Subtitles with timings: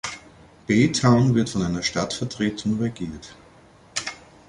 [0.67, 3.35] Baytown wird von einer Stadtvertretung regiert.